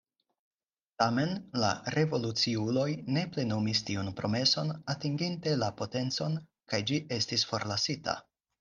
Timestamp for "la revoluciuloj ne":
1.63-3.25